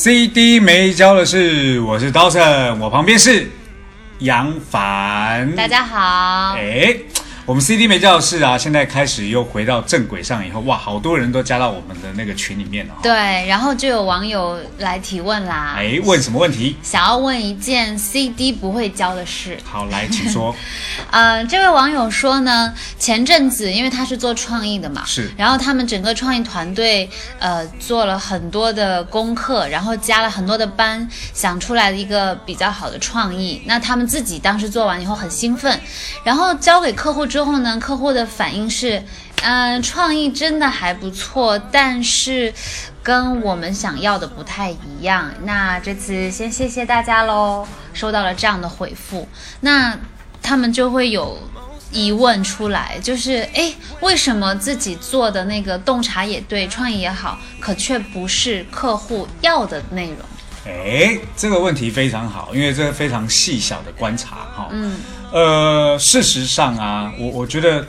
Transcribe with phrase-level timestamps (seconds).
[0.00, 3.50] CD 没交的事，我是刀神，我旁边是
[4.20, 5.56] 杨凡。
[5.56, 6.96] 大家好，哎，
[7.48, 12.94] 我们 CD 没教的事啊，现在开始又回到正轨上以后，哇，好多人都加到我们的那个群里面了。
[13.02, 13.10] 对，
[13.46, 16.76] 然后就有网友来提问啦，哎，问什么问题？
[16.82, 19.56] 想要问一件 CD 不会教的事。
[19.64, 20.54] 好，来，请说。
[21.10, 33.62] 呃，这位网友说呢，前阵子因为他是做创意的嘛，是然后他们整个创意团队呃做了很多的功课，然后加了很多的班，想出来的一个比较好的创意。
[33.64, 35.80] 那他们自己当时做完以后很兴奋，
[36.22, 39.02] 然后交给客户之后呢，客户的反应是，
[39.42, 42.52] 嗯、创意真的还不错，但是
[43.02, 45.30] 跟我们想要的不太一样。
[45.44, 49.28] 那这次先谢谢大家喽，收到了这样的回复。
[49.60, 49.98] 那
[50.42, 51.38] 他们就会有
[51.90, 60.18] 疑问出来，就是诶，为什么自己做的那个洞察也对，创意也好，可却不是客户要的内容？
[60.66, 64.68] 哎，这个问题非常好，因为这个非常细小的观察哈。
[64.70, 64.96] 嗯。
[65.30, 67.86] 呃，事实上啊，我我觉得，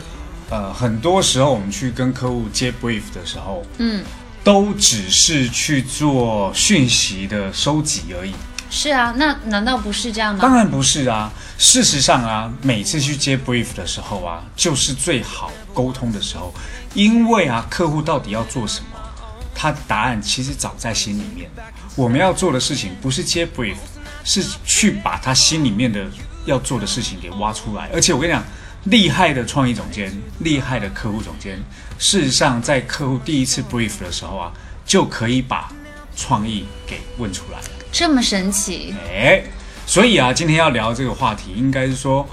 [0.49, 4.03] 呃，很多时候我们去跟客户接 brief 的时候，嗯，
[4.43, 8.33] 都只是去做讯息的收集而已。
[8.69, 10.39] 是啊，那难道不是这样吗？
[10.41, 16.53] 当然不是啊，事实上啊，每次去接 brief 的时候啊，就是最好沟通的时候，
[16.93, 18.99] 因为啊，客户到底要做什么，
[19.55, 21.49] 他的答案其实早在心里面。
[21.95, 23.77] 我们要做的事情不是接 brief，
[24.23, 26.05] 是去把他心里面的
[26.45, 27.89] 要做的事情给挖出来。
[27.93, 28.43] 而且我跟你讲，
[28.85, 31.59] 厉害的创意总监，厉害的客户总监，
[31.97, 34.51] 事实上在客户第一次 brief 的时候啊，
[34.85, 35.71] 就可以把
[36.15, 37.65] 创意给问出来了。
[37.91, 38.95] 这么神奇？
[39.07, 39.43] 哎，
[39.85, 42.27] 所以啊，今天要聊这个话题，应该是说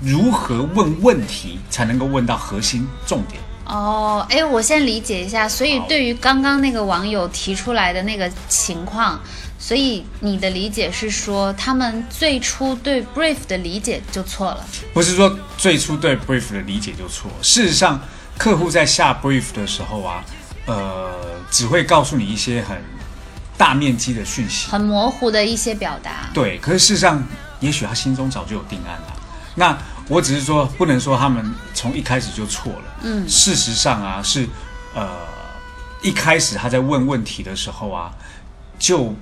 [0.00, 3.40] 如何问问题才能够问到核心重点。
[3.66, 5.48] 哦，哎，我先理解一下。
[5.48, 9.20] 所以对于刚刚那个网友提出来的那个情况，
[9.58, 14.64] 所以你的理解是说，他们最初对 brief 的理解就错了。
[14.92, 18.00] 不是说最初对 brief 的理解就错，事实上，
[18.36, 20.24] 客户在下 brief 的时候啊，
[20.66, 21.10] 呃，
[21.50, 22.76] 只会告诉你一些很
[23.56, 26.28] 大面积的讯息，很模糊的一些表达。
[26.34, 26.58] 对。
[26.58, 27.26] 可是事实上，
[27.60, 29.16] 也许他心中早就有定案了。
[29.54, 29.76] 那
[30.08, 32.82] 我只是说，不能说他们从一开始就错了。
[33.02, 34.46] 嗯事实上啊，是
[34.94, 35.08] 呃，
[36.02, 38.12] 一开始他在问问题的时候啊，
[38.78, 39.14] 就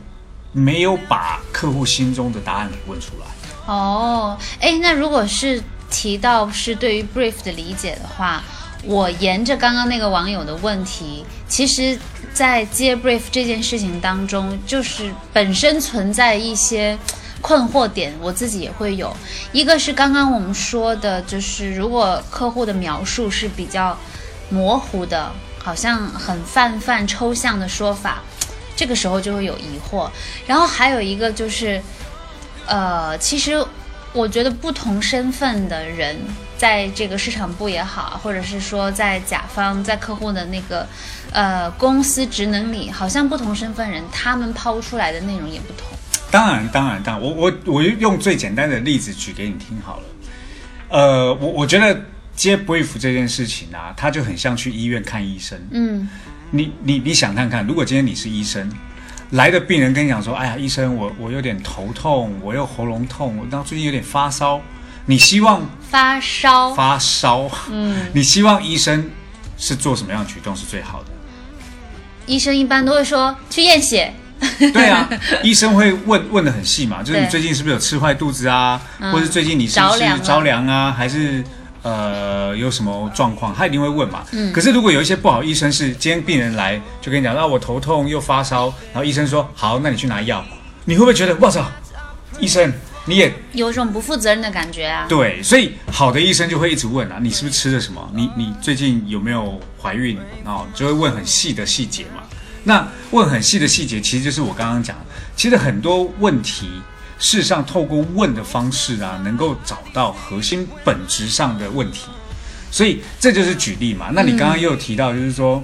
[0.55, 3.27] 没有把客户心中的答案给问出来。
[3.67, 8.43] 哦，哎，那如果是提到是对于 brief 的理解的话，
[8.85, 11.99] 我沿着刚刚那个网友的问题，其实，
[12.33, 16.99] 在接 brief 这件事情当中，就是本身存在一些
[17.41, 19.17] 困惑点，我自己也会有。
[19.53, 23.97] 一个是刚刚我们说的，就是如果客户的描述是比较
[24.51, 28.23] 模糊的，好像很泛泛抽象的说法，
[28.77, 30.11] 这个时候就会有疑惑。
[30.47, 31.81] 然后还有一个就是。
[32.67, 33.63] 呃，其实
[34.15, 36.17] 我觉得不同身份的人，
[36.57, 40.89] 在这个市场部也好，或者是说在甲方、在客户的那个
[41.31, 45.87] 呃公司职能里，好像不同身份人他们抛出来的内容也不同。
[46.31, 50.05] 当然，当然，当然，我我我用最简单的例子举给你听好了。
[50.89, 52.01] 呃，我我觉得
[52.35, 55.61] 接 brief 这件事情啊，它就很像去医院看医生。
[55.71, 56.09] 嗯
[56.51, 58.71] 你你你想看看，如果今天你是医生，
[59.31, 64.61] 来的病人跟你讲说，哎呀，医生，我我有点头痛，我又喉咙痛，我到最近有点发烧，
[65.07, 69.11] 你希望发烧，发烧，嗯， 你希望医生
[69.57, 71.11] 是做什么样的举动是最好的？
[72.27, 74.13] 医生一般都会说去验血。
[74.73, 75.09] 对啊，
[75.43, 81.43] 医生会问问的很细嘛，就是你最近是不是有吃坏肚子啊，嗯或者最近你是不是着凉啊，还是
[81.85, 84.25] 呃有什么状况，他一定会问嘛。
[84.33, 90.45] 嗯可是如果有一些不好，医生是今天病人来就跟你讲，啊我头痛又发烧，然后医生说好，那你去拿药，
[90.87, 91.65] 你会不会觉得我操，
[92.41, 92.73] 医生
[93.05, 95.07] 你也有一种不负责任的感觉啊。
[95.09, 98.11] 对，所以好的医生就会一直问啊，你是不是吃了什么？
[98.15, 100.19] 你你最近有没有怀孕？
[100.45, 102.23] 哦，就会问很细的细节嘛。
[102.67, 105.05] 那问很细的细节，其实就是我刚刚讲的，
[105.37, 106.71] 其实很多问题，
[107.25, 112.11] 事实上透过问的方式啊，能够找到核心本质上的问题。
[112.71, 114.11] 所以这就是举例嘛。
[114.13, 115.63] 那你刚刚又有提到，就是说，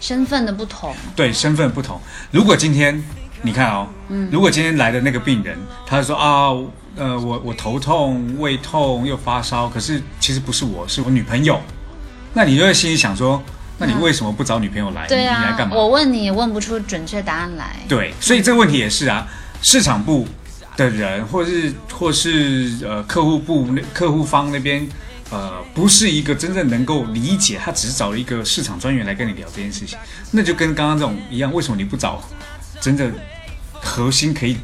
[0.00, 2.00] 身份的不同，对身份不同。
[2.32, 3.00] 如果今天
[3.42, 3.86] 你看哦，
[4.32, 5.56] 如果今天来的那个病人，
[5.86, 6.48] 他就说啊，
[6.96, 11.60] 呃，我我头痛、胃痛又发烧，可是其实不是我，是我女朋友。
[12.34, 13.40] 那你就会心里想说，
[13.78, 15.06] 那你为什么不找女朋友来？
[15.06, 15.76] 对你你来啊干，嘛？
[15.76, 17.76] 我问你也问不出准确答案来。
[17.88, 19.24] 对，所以这个问题也是啊，
[19.62, 20.26] 市场部
[20.80, 24.88] 的人，或是或是呃客户部那客户方那边，
[25.30, 29.98] 呃，不是一个真正能够理解，他只是找了一个市场专员来跟你聊这件事情，
[30.30, 32.22] 那就跟刚刚这种一样，为什么你不找
[32.80, 33.12] 真正
[33.72, 34.56] 核心可以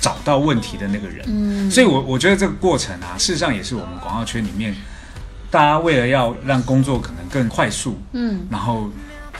[0.00, 1.24] 找到问题的那个人？
[1.28, 4.74] 嗯，所以我我觉得这个过程啊，事实上也是我们广告圈里面，
[5.50, 8.90] 大家为了要让工作可能更快速，嗯，然后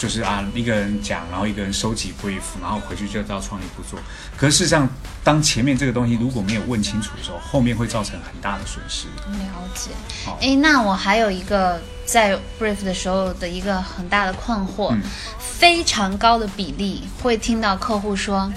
[0.01, 4.01] 就是啊，一个人讲，然后一个人收集 brief，然后回去就到创意部做。
[4.35, 4.89] 可是事实上，
[5.23, 9.09] 当前面这个东西如果没有问清楚的时候，后面会造成很大的损失。
[9.29, 9.45] 了
[9.75, 9.91] 解
[10.25, 10.39] 好。
[10.41, 15.03] 哎，那我还有一个在 brief 的时候的一个很大的困惑，嗯
[15.39, 18.51] 非常高的比例会听到客户说。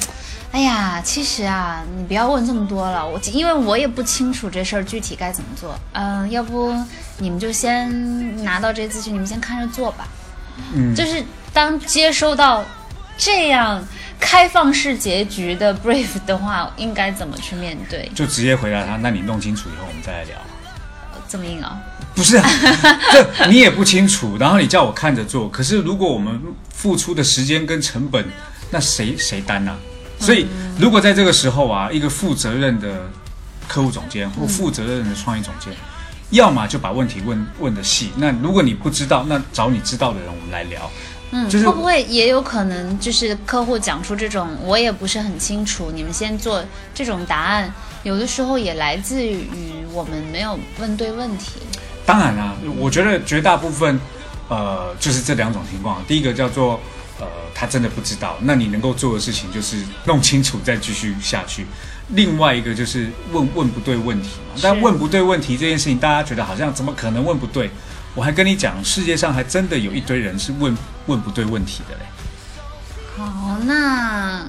[0.54, 5.78] 哎呀，其实啊，你不要问这么多了，我因为我也不清楚这事儿具体该怎么做。
[5.94, 6.74] 嗯、要不
[7.18, 10.08] 你们就先拿到这些资讯，你们先看着做吧。
[10.74, 12.64] 嗯，就是当接收到
[13.18, 13.84] 这样
[14.20, 18.10] 开放式结局的 brief 的话，应该怎么去面对？
[18.16, 20.38] 就直接回答他，那你弄清楚以后我们再来聊。
[21.28, 21.82] 这么硬啊？
[22.14, 22.48] 不是啊，
[23.12, 26.40] 这你也不清楚，然后你叫我看着做，可是如果我们
[26.70, 28.24] 付出的时间跟成本，
[28.70, 29.76] 那谁谁担呢、
[30.20, 30.46] 所以
[30.80, 33.10] 如果在这个时候啊，一个负责任的
[33.68, 35.74] 客户总监或负责任的创意总监，
[36.34, 40.92] 要么就把问题问问的细，那如果你不知道，那找你知道的人我们来聊。
[41.32, 46.64] 嗯，就是会不会也有可能就是客户讲出这种我也不是很清楚，你们先做
[46.94, 49.48] 这种答案，有的时候也来自于
[49.92, 51.54] 我们没有问对问题。
[52.06, 54.00] 当然啦、我觉得绝大部分，
[54.50, 56.04] 呃，就是这两种情况。
[56.08, 56.80] 第一个叫做，
[57.20, 57.26] 呃，
[57.56, 61.66] 他真的不知道，那你能够做的事情就是弄清楚再继续下去。
[62.10, 67.70] 另外一个就是问问不对问题嘛，但问不对问题这件事情，大家觉得好像怎么可能问不对？
[68.16, 70.78] 我还跟你讲，世界上还真的有一堆人是问
[71.08, 72.02] 问不对问题的嘞。
[73.16, 74.46] 好，那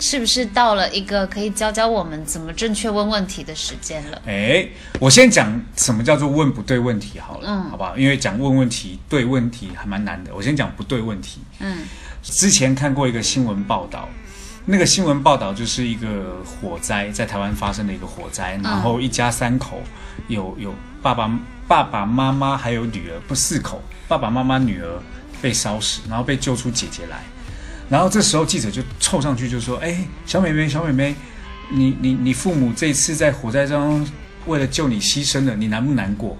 [0.00, 4.22] 是不是到了一个可以教教我们怎么正确问问题的时间了？
[4.26, 4.66] 哎，
[4.98, 7.96] 我先讲什么叫做问不对问题好了，嗯好不好？
[7.96, 10.34] 因为讲问问题、对问题还蛮难的。
[10.34, 11.40] 我先讲不对问题。
[11.60, 11.78] 嗯
[12.22, 14.08] 之前看过一个新闻报道，
[14.64, 19.82] 那个新闻报道就是一个火灾，在台湾发生的一个火灾，然后一家三口，
[20.28, 20.72] 有有
[21.02, 21.28] 爸爸
[21.66, 25.02] 爸爸妈妈还有女儿，不四口，爸爸妈妈女儿
[25.40, 27.22] 被烧死，然后被救出姐姐来，
[27.88, 31.14] 然后这时候记者就凑上去就说：“哎，小妹妹，小妹妹，
[31.68, 34.06] 你你你父母这次在火灾中
[34.46, 36.36] 为了救你牺牲了，你难不难过？”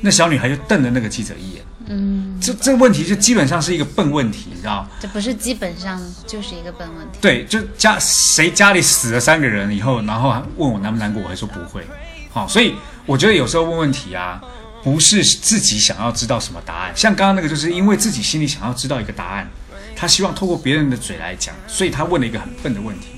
[0.00, 1.62] 那小女孩就瞪了那个记者一眼。
[1.88, 4.86] 嗯，这这个问题就基本上是一个笨问题，你知道？
[5.00, 7.18] 这不是基本上就是一个笨问题。
[7.20, 11.82] 对，就家谁家里死了三个人以后，然后还问我难不难过，我还说不会。
[12.30, 12.74] 好，所以
[13.06, 14.40] 我觉得有时候问问题啊，
[14.82, 19.48] 不是自己想要知道什么答案，像刚刚那个，就是因为自己心里想要知道一个答案，
[19.96, 23.08] 他希望透过别人的嘴来讲，所以他问了一个很笨的问题。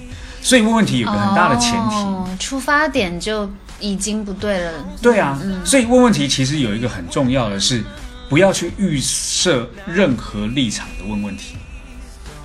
[0.42, 4.72] 所以问问题有个很大的前提，哦、出发点就已经不对了。
[5.02, 7.84] 对啊，所以问问题其实有一个很重要的是，
[8.30, 11.56] 不要去预设任何立场的问问题。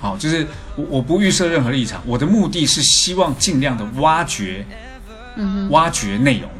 [0.00, 4.66] 好，就是我我不预设任何立场，我的目的是希望尽量的挖掘，
[5.36, 6.50] 嗯挖掘内容。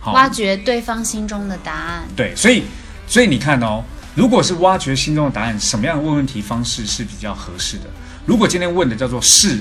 [0.00, 2.04] 好，挖掘对方心中的答案。
[2.16, 2.64] 对，所以
[3.06, 7.84] 所以你看哦，如果是挖掘心中的答案，什么样的问问题方式是比较合适的？
[8.26, 9.60] 如果今天问的叫做是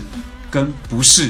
[0.49, 1.29] 跟不是，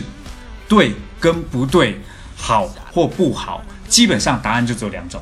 [0.67, 1.99] 对跟不对，
[2.35, 5.21] 好或不好，基本上答案就只有两种，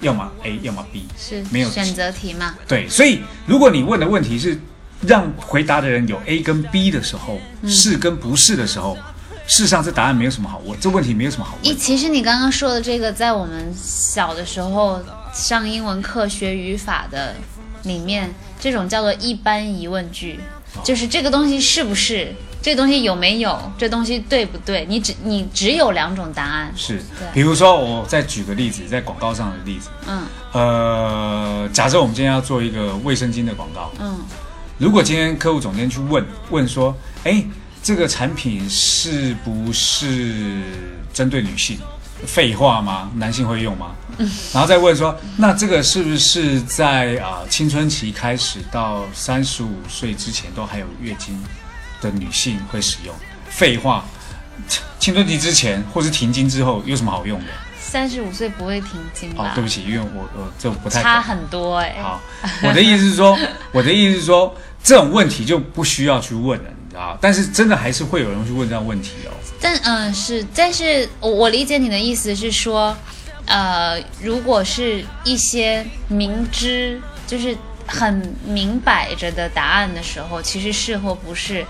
[0.00, 1.06] 要么 A，要么 B。
[1.18, 2.54] 是没有选择题嘛？
[2.66, 4.58] 对，所以如果你问的问题是
[5.06, 8.96] 让回答的人有 A 跟 B 的时候，是跟不是的时候，
[9.46, 11.78] 事实上这答案没有什么好问，这问题没有什么好一，问。
[11.78, 15.00] 其实你刚刚说的这个，在我们小的时候
[15.32, 17.34] 上英文课学语法的
[17.84, 20.40] 里面，这种叫做一般疑问句，
[20.84, 24.84] 就是这个东西是不是，这个东西有没有，这东西对不对？
[24.88, 26.72] 你只你只有两种答案。
[26.76, 30.22] 是对，比如说我再举个例子，在广告上的例子，嗯
[30.52, 34.18] 呃，假设我们今天要做一个卫生巾的广告，嗯
[34.78, 37.44] 如果今天客户总监去问问说，哎，
[37.82, 40.62] 这个产品是不是
[41.12, 41.78] 针对女性？
[42.26, 43.10] 废话吗？
[43.14, 43.94] 男性会用吗？
[44.52, 51.40] 然后再问说，那这个是不是在啊、青春期开始到三十五岁之前都还有月经
[52.00, 53.14] 的女性会使用？
[53.48, 54.04] 废话，
[54.98, 57.46] 青春期之前或是停经之后有什么好用的？
[57.80, 59.52] 三十五岁不会停经哦吧，？
[59.54, 62.20] 对不起，因为我我这不太差很多哎、好，
[62.62, 63.38] 我的意思是说，
[63.72, 69.32] 我的意思是说，这种问题就不需要去问了，你知的啊，但是真的还是会有人去问这样问题哦。
[69.58, 72.94] 但嗯、是，但是我我理解你的意思是说，
[73.46, 77.56] 呃，如果是一些明知就是
[77.88, 81.64] 很明摆着的答案的时候，其实是或不是，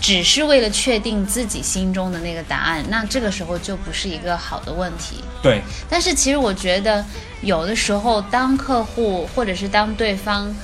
[0.00, 5.22] 只是为了确定自己心中的那个答案，那这个时候就不是一个好的问题。
[5.40, 7.04] 对，但是其实我觉得，
[7.40, 10.54] 有的时候当客户或者是当对方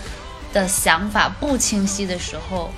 [0.53, 2.71] 的想法不清晰的时候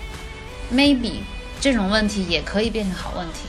[0.73, 1.15] ，maybe
[1.61, 3.41] 这种问题也可以变成好问题。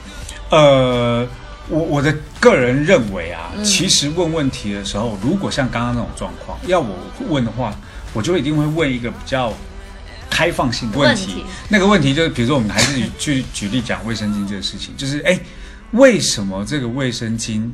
[0.51, 1.27] 呃，
[1.67, 6.95] 我我的个人认为啊，其实问问题的时候，如果像刚刚那种状况，要我
[7.27, 7.75] 问的话，
[8.13, 9.53] 我就一定会问一个比较
[10.29, 11.27] 开放性的问题。
[11.27, 15.39] 问题那个问题就是，比如说我们还是举举例讲卫生巾这个事情，就是哎，
[15.91, 17.69] 为什么这个卫生巾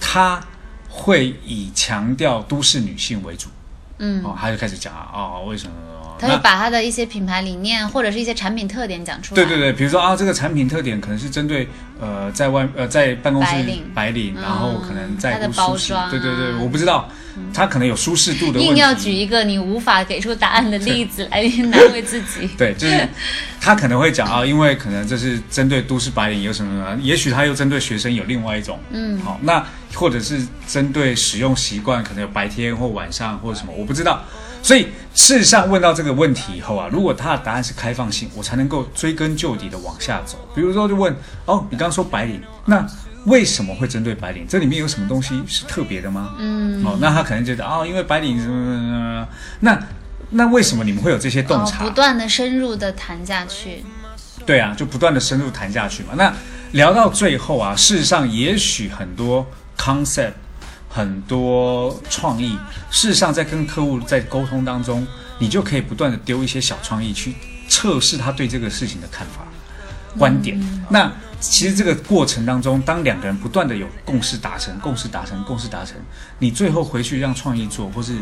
[0.00, 0.42] 它
[0.88, 3.48] 会以强调都市女性为主？
[3.98, 5.72] 嗯，哦，他就开始讲啊，哦，为什么？
[6.22, 9.42] 他会把他的一些品牌理念或者是一些产品特点讲出来。
[9.42, 11.68] 对对对，比如说啊，这个产品特点可能是针对
[12.00, 17.08] 呃在外呃在办公室白领白领，然后可能在它的包装啊对对对，我不知道，
[17.52, 18.66] 它可能有舒适度的问题。
[18.68, 22.48] 硬要举一个你无法给出答案的例子来难为自己。
[22.56, 23.08] 对，就是
[23.60, 29.64] 他可能会讲啊，因为可能这是针对都市白领有什么什么，也许他又针对学生有另外一种，嗯好，那
[29.94, 34.22] 或者是针对使用习惯，可能有白天或晚上或者什么，我不知道。
[34.64, 40.38] 所以事实上问到这个问题以后啊，如果他的答案是开放性，我才能够追根究底的往下走。
[40.54, 41.14] 比如说就问
[41.44, 42.86] 哦，你刚刚说白领，那
[43.26, 44.46] 为什么会针对白领？
[44.48, 46.34] 这里面有什么东西是特别的吗？
[46.38, 49.28] 嗯，哦，那他可能觉得哦，因为白领什么什么什么，
[49.60, 49.78] 那
[50.30, 51.84] 那为什么你们会有这些洞哦，察？
[51.84, 53.84] 不断的深入的谈下去。
[54.44, 56.14] 对啊，就不断的深入谈下去嘛。
[56.16, 56.34] 那
[56.72, 59.46] 聊到最后啊，事实上也许很多
[59.78, 60.32] concept，
[60.92, 62.58] 很多创意，
[62.90, 65.06] 事实上在跟客户在沟通当中，
[65.38, 67.34] 你就可以不断的丢一些小创意去
[67.66, 69.46] 测试他对这个事情的看法、
[70.18, 70.60] 观点。
[70.90, 75.96] 那其实这个过程当中，当两个人不断的有共识达成、共识达成、共识达成，
[76.38, 78.16] 你最后回去让创意做，或是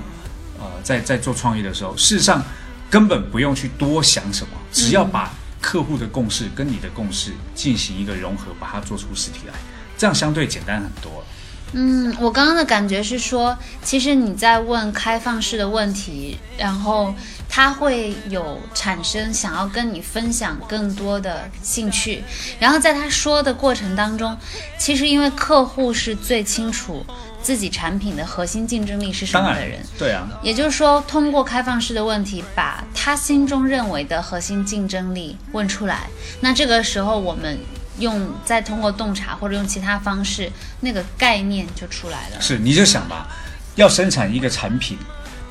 [0.59, 2.41] 呃在在做创意的时候，事实上
[2.89, 9.55] 根本不用去多想什么，只要把客户的共识跟你的共识进行一个融合，把它做出实体来，
[9.99, 11.25] 这样相对简单很多。
[11.73, 17.15] 嗯，我刚刚的感觉是说，其实你在问开放式的问题，然后
[17.49, 22.25] 他会有产生想要跟你分享更多的兴趣，
[22.59, 24.37] 然后在他说的过程当中，
[24.79, 27.07] 其实因为客户是最清楚
[27.41, 36.09] 自己产品的核心竞争力是什么的人，，对啊，也就是说，通过开放式的问题，把他心中认为的核心竞争力问出来。
[36.41, 37.59] 那这个时候，我们
[38.01, 42.41] 用再通过洞察或者用其他方式，那个概念就出来了。
[42.41, 43.29] 是你就想吧，
[43.77, 44.99] 要生产一个产品，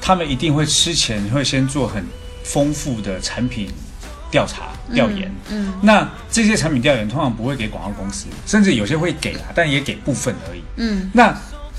[0.02, 2.04] 他们一定会之前会先做很
[2.44, 3.72] 丰富的产品
[4.30, 5.32] 调查调研。
[5.50, 10.62] 嗯，那这些产品调研通常不会给广告公司，甚至有些会给啊，但也给部分而已。
[10.78, 11.36] 嗯，那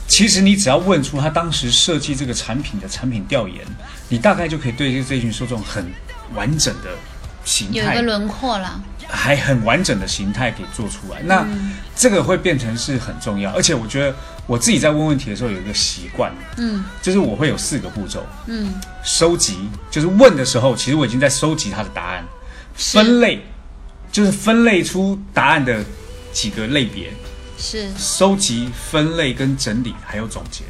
[0.08, 3.64] 其实你只要问出他当时设计这个产品的产品调研，
[4.08, 5.88] 你大概就可以对这这群受众很
[6.34, 6.90] 完整的
[7.44, 7.78] 形态。
[7.78, 8.80] 有一个轮廓了。
[9.12, 11.44] 还很完整的形态给做出来，那
[11.96, 13.50] 这个会变成是很重要。
[13.50, 14.14] 而且我觉得
[14.46, 16.84] 我自己在问问题的时候有一个习惯，嗯。
[17.02, 22.22] 就是我会有四个步骤：嗯，收集，就是问的时候，其实我已经在收集他的答案；
[22.76, 23.44] 分类，
[24.12, 25.82] 就是分类出答案的
[26.32, 27.08] 几个类别；
[27.58, 27.90] 是。
[27.98, 30.62] 收集、分类跟整理，还有总结。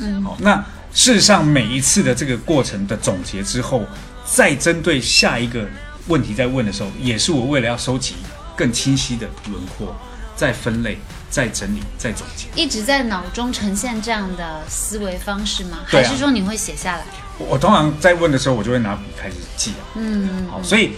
[0.00, 0.22] 嗯。
[0.22, 3.86] 好，那事实上每一次的这个过程的总结之后，
[4.26, 5.66] 再针对下一个
[6.08, 8.14] 问题在问的时候，也是我为了要收集
[8.56, 9.94] 更清晰的轮廓，
[10.34, 10.98] 再分类、
[11.30, 12.46] 再整理、再总结。
[12.54, 15.78] 一直在脑中呈现这样的思维方式吗？
[15.86, 17.04] 还是说你会写下来？
[17.38, 19.82] 我我通常在问的时候，我就会拿笔开始记啊。
[19.94, 20.92] 嗯，好，所以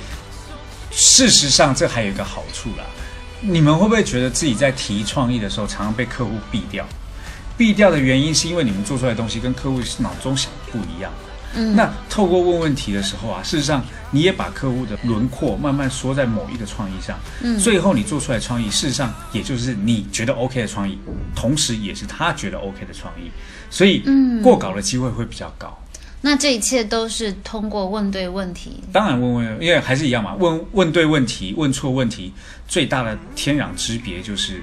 [0.91, 2.85] 事实上这还有一个好处啦。
[3.41, 6.87] 你们会不会觉得自己在提创意的时候，常常被客户避掉？
[7.57, 11.13] 避掉的原因是因为你们做出来的东西跟客户脑中想的不一样。
[11.55, 20.99] 嗯那透过问问题的时候啊，事实上你也把客户的轮廓慢慢缩在某一个创意上，嗯最后你做出来的创意，事实上也就是你觉得 OK 的创意，
[21.35, 23.31] 同时也是他觉得 OK 的创意，
[23.71, 25.77] 所以嗯过稿的机会会比较高。
[26.21, 28.83] 那这一切都是通过问对问题。
[28.93, 32.33] 当然问问，因为还是一样嘛，问问对问题，问错问题，
[32.67, 34.61] 最大的天壤之别就是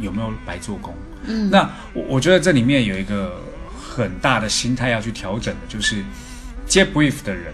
[0.00, 0.92] 有没有白做工。
[1.24, 3.40] 嗯，那我我觉得这里面有一个
[3.90, 6.04] 很大的心态要去调整的，就是
[6.66, 7.52] 接 brief 的人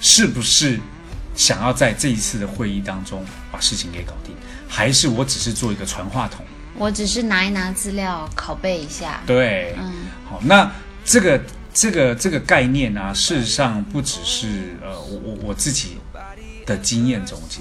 [0.00, 0.80] 是不是
[1.34, 4.34] 想要在这一次的会议当中把事情给搞定，
[4.66, 6.44] 还是我只是做一个传话筒？
[6.76, 9.20] 我只是拿一拿资料拷贝一下。
[9.26, 9.92] 对，嗯
[10.24, 10.70] 好，那
[11.04, 11.40] 这个
[11.74, 15.98] 这个这个概念啊，事实上不只是呃我我我自己
[16.64, 17.60] 的经验总结，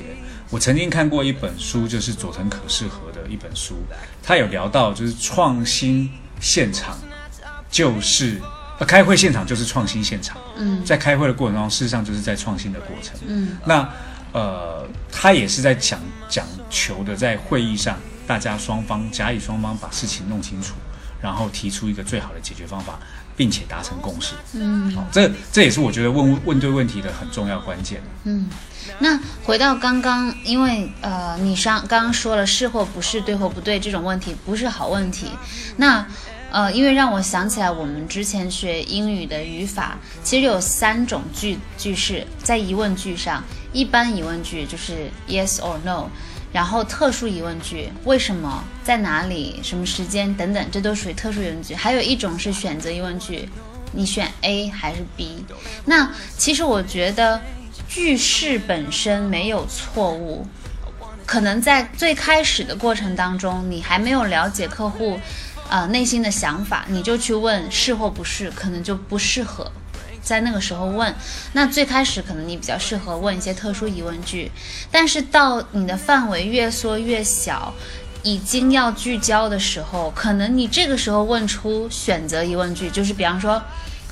[0.50, 3.84] 我曾经看过一本书，就是佐藤可士和的一本书，
[4.24, 6.98] 他有聊到就是创新现场，
[7.70, 8.42] 就是
[8.80, 10.38] 呃开会现场就是创新现场。
[10.58, 13.14] 嗯在开会的过程中，事实上就是在创新的过程。
[13.28, 13.88] 嗯那
[14.32, 17.98] 呃，他也是在讲讲求的，在会议上
[18.28, 20.76] 大家双方甲乙双方把事情弄清楚，
[21.20, 23.00] 然后提出一个最好的解决方法，
[23.36, 24.36] 并且达成共识。
[24.54, 28.02] 嗯好、这这也是我觉得问问对问题的很重要关键。
[28.26, 28.48] 嗯。
[29.00, 35.32] 那回到刚刚，因为呃，你上刚刚说了是或不是，对或不对这种问题不是好问题。
[35.78, 36.06] 那
[36.51, 46.08] 呃，因为让我想起来，我们之前学英语的语法，其实有三种句句式，在疑问句上，一般疑问句就是 yes or no，
[46.51, 51.75] 然后特殊疑问句，为什么，在哪里，什么时间等等，这都属于特殊疑问句。
[51.75, 53.48] 还有一种是选择疑问句，
[53.91, 55.46] 你选 A 还是 B？
[55.86, 57.39] 那其实我觉得
[57.88, 60.48] 句式本身没有错误，
[61.27, 65.20] 可能在最开始的过程当中，你还没有了解客户，
[65.70, 69.72] 呃内心的想法，你就去问是或不是，可能就不适合。
[70.22, 71.16] 在那个时候问，
[71.54, 74.52] 那最开始可能你比较适合问一些特殊疑问句，
[74.92, 77.74] 但是到你的范围越缩越小，
[78.22, 83.60] 已经要聚焦的时候，可能你这个时候问出选择疑问句，就是比方说，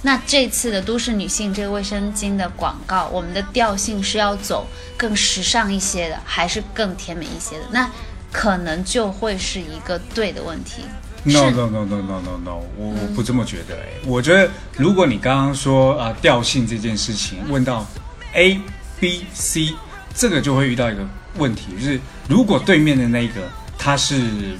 [0.03, 7.65] 那这次的都市女性这个卫生巾的广告，我们的调性是要走更时尚一些的，还是更甜美一些的？
[7.71, 7.91] 那
[8.31, 10.83] 可能就会是一个对的问题。
[11.27, 11.51] No 是。
[11.51, 17.85] No no no no no no，我我不这么觉得哎、我觉得如果你刚刚说啊、呃调性这件事情问到
[18.33, 18.59] A
[18.99, 19.75] B C，
[20.15, 21.07] 这个就会遇到一个
[21.37, 24.57] 问题，就是如果对面的那个他是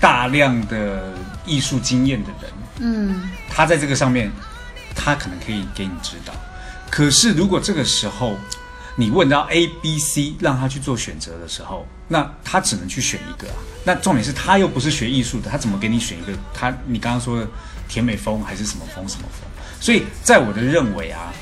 [0.00, 1.12] 大量的
[1.44, 3.22] 艺术经验的人，嗯。
[3.48, 4.30] 他在这个上面，
[4.94, 6.34] 他可能可以给你指导。
[6.90, 8.36] 可是如果这个时候
[8.96, 13.56] 你问到 A、B、C，让他去做选择的时候，那他只能去选一个啊。
[13.84, 16.32] 那重点是他又不是学艺术的，他怎么给你选一个？
[16.54, 17.46] 他你刚刚说的
[17.86, 19.48] 甜美风还是什么风什么风？
[19.78, 21.32] 所以在我的认为啊，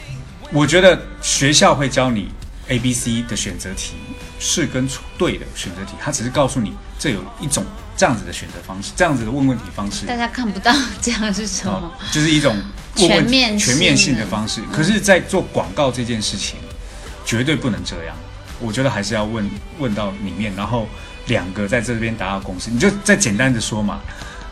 [0.52, 2.28] 我觉得学校会教你
[2.68, 3.94] A、B、C 的选择题
[4.40, 7.64] 是跟错对的选择题，他只是告诉你这有一种
[7.96, 10.04] 这样子的选择方式，这样子的问问题方式。
[10.06, 12.56] 大家看不到这样是什么哦？，就是一种
[12.96, 14.60] 全面全面性的方式。
[14.72, 16.58] 可是，在做广告这件事情，
[17.24, 18.16] 绝对不能这样。
[18.60, 20.88] 我觉得还是要问问到里面，然后
[21.26, 22.70] 两个在这边达到共识。
[22.70, 24.00] 你就再简单的说嘛，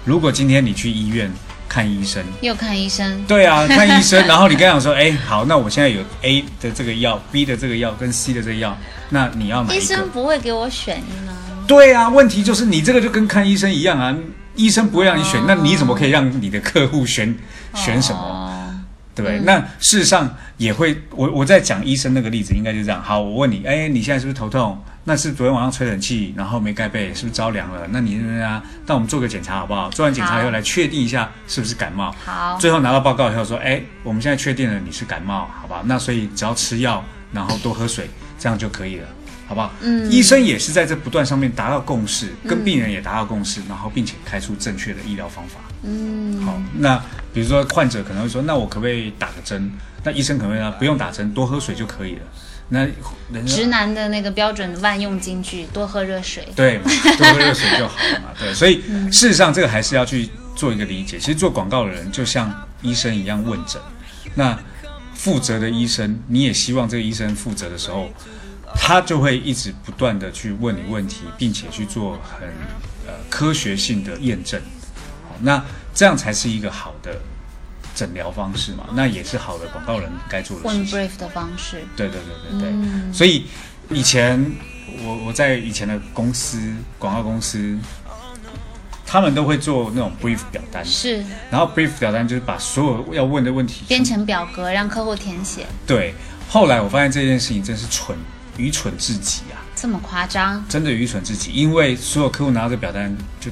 [0.04, 1.32] 如果今天你去医院
[1.68, 8.76] 看医生，又看医生，对啊，看医生， 然后你跟他讲说，哎，好，那我现在有 A 的这个药，B 的这个药跟 C 的这个药，
[9.10, 10.08] 那你要哪一个医生？
[10.10, 11.32] 不会给我选一呢？
[11.66, 14.14] 对啊，问题就是你这个就跟看医生一样啊，
[14.56, 17.34] 医生不会让你选，那你怎么可以让你的客户选
[17.74, 18.41] 选什么？
[19.12, 19.38] 哦对不对？
[19.40, 23.02] 那事实上也会，我我在讲医生那个例子，应该就这样。
[23.02, 24.82] 好，我问你，哎，你现在是不是头痛？
[25.04, 27.86] 那是昨天晚上吹冷气，然后没盖被，是不是着凉了？
[27.90, 29.90] 那你啊，那我们做个检查好不好？
[29.90, 32.14] 做完检查以后好来确定一下是不是感冒。
[32.24, 35.82] 好，最后拿到报告以后说，哎，我们现在确定了你是感冒，好吧？
[35.84, 39.08] 那所以只要吃药，然后多喝水，这样就可以了，
[39.48, 39.72] 好不好？
[39.80, 45.58] 嗯医生也是在这不断上面达到共识，跟病人也达到共识，然后并且开出正确的医疗方法。
[45.82, 49.72] 嗯，好，那比如说患者可能会说，那我可不可以打个针？
[50.04, 52.20] 那医生可能会说不用打针，多喝水就可以了。
[52.68, 52.86] 那
[53.32, 56.46] 人直男的那个标准万用金句，多喝热水。
[56.56, 56.78] 对，
[57.18, 58.30] 多喝热水就好了嘛。
[58.40, 61.18] 对，所以事实上这个还是要去做一个理解。
[61.18, 63.80] 其实做广告的人就像医生一样问诊，
[64.34, 64.58] 那
[65.14, 68.08] 负责的医生，你也希望这个医生负责的时候，
[68.74, 72.48] 他就会一直不断的去问你问题，并且去做很
[73.06, 74.60] 呃科学性的验证。
[75.28, 75.62] 好，那
[75.94, 77.20] 这样才是一个好的
[77.94, 80.98] 诊疗方式嘛，那也是好的广告人该做的事问情。
[80.98, 83.44] brief 的方式，对对对对对，嗯所以
[83.90, 84.52] 以前
[85.04, 86.58] 我我在以前的公司
[86.98, 87.76] 广告公司，
[89.06, 96.14] 他们都会做那种 brief 表单，是然后 brief 表单就是把所有要问的问题编成表格让客户填写，对。
[96.48, 98.14] 后来我发现这件事情真是蠢，
[98.58, 99.56] 愚蠢至极啊！
[99.74, 100.62] 这么夸张？
[100.68, 103.50] 真的愚蠢至极，因为所有客户拿到这表单就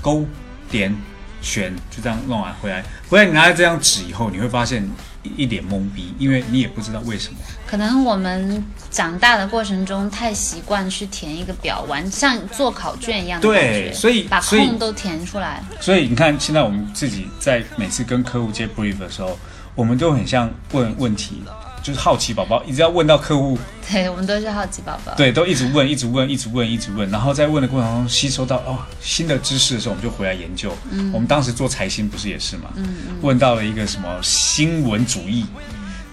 [0.00, 0.26] 勾
[0.70, 0.96] 点
[1.44, 4.82] 选，就这样弄完回来，回来你拿到这张纸以后，你会发现
[5.22, 7.38] 一一脸懵逼，因为你也不知道为什么。
[7.66, 15.62] 可能我们长大的过程中太习惯去填一个表，完像做考卷一样的感觉，对所以把空都填出来。
[15.80, 19.38] 所以你看，现在我们自己在每次跟客户接 brief 的时候，
[19.74, 21.42] 我们都很像问问题，
[21.84, 23.58] 就是好奇宝宝，一直要问到客户，
[23.92, 25.12] 对，我们都是好奇宝宝。
[25.16, 30.74] 对，都一直问，一直问，一直问，一直问，然后在问的过程中吸收到哦新的知识的时候，我们就回来研究。
[30.90, 32.70] 嗯，我们当时做财新不是也是嘛？
[32.76, 35.44] 嗯嗯，问到了一个什么新闻主义，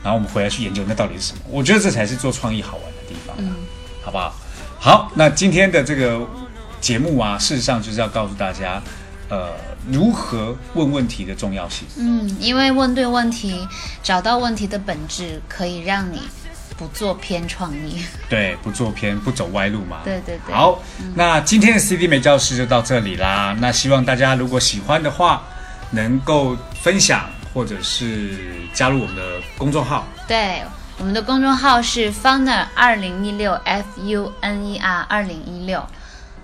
[0.03, 1.39] 然后我们回来去研究那到底是什么？
[1.49, 3.34] 我觉得这才是做创意好玩的地方。
[3.39, 3.55] 嗯，
[4.03, 4.36] 好不好？
[4.77, 6.19] 好，那今天的这个
[6.81, 8.84] 节目啊，事实上就是要告诉大家，
[9.29, 9.51] 呃，
[9.89, 11.88] 如何问问题的重要性。
[11.98, 13.67] 嗯，因为问对问题，
[14.04, 16.22] 找到问题的本质，可以让你
[16.78, 18.04] 不做偏创意。
[18.30, 20.02] 对，不做偏，不走歪路嘛。
[20.04, 20.54] 对对对。
[20.54, 20.80] 好，
[21.15, 23.56] 那今天的 CD 美教室就到这里啦。
[23.60, 25.44] 那希望大家如果喜欢的话，
[25.91, 28.38] 能够分享或者是
[28.74, 30.08] 加入我们的公众号。
[30.28, 30.62] 对，
[30.98, 35.86] 我们的公众号是 Funer 二零一六 F U N E R 二零一六。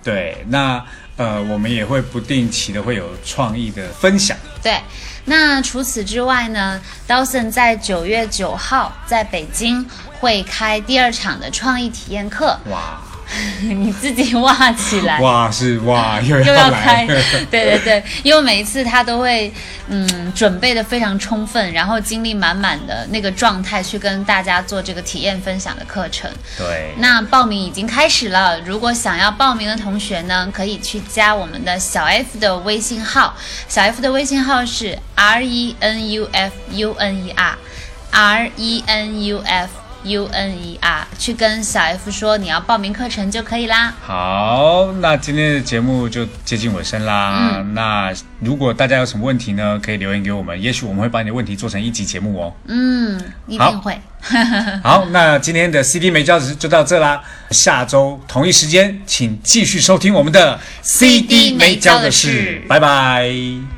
[0.07, 0.81] 对，那
[1.17, 4.37] 呃，我们也会不定期的会有创意的分享。
[4.63, 4.79] 对，
[5.25, 12.57] 那除此之外呢，Dawson 在九月九号在北京会开第二场的创意体验课。
[12.71, 13.01] 哇！
[13.61, 19.51] 你自己哇起来，哇是哇又又要开，来，对对对，因为每一次他都会
[19.89, 26.31] 嗯准备的非常充分，然后精力满满的那个状态去跟大家做这个体验分享的课程。
[26.57, 33.35] 对，那报名已经开始了，如果想要报名的同学呢，可以去加我们的小 F 的微信号，
[33.67, 39.69] 小 F 的微信号是 R E N U F U N E R，R E N U F
[40.07, 43.93] U N E R，去跟小 F 说你要报名课程就可以啦。
[44.01, 47.53] 好，那今天的节目就接近尾声啦。
[47.55, 52.53] 嗯那如果大家有什么问题呢，可以留言给我们，也许我们会把你的问题做成一集节目哦。
[52.67, 53.99] 嗯，一定会。
[54.83, 57.21] 好，那今天的 CD 美教室就到这啦。
[57.51, 62.61] 下周同一时间，请继续收听我们的 CD 美教的事。
[62.67, 63.76] 拜拜。